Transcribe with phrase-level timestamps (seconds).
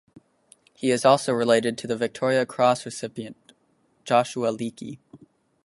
[0.73, 3.53] He is also related to the Victoria Cross recipient
[4.03, 4.97] Joshua Leakey.